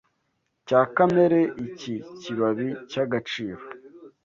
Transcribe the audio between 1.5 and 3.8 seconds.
Iki kibabi cyagaciro,